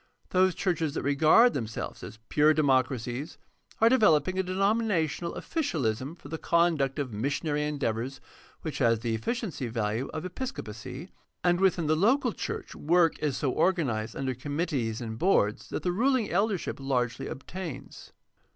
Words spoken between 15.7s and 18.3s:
the ruling eldership largely obtains.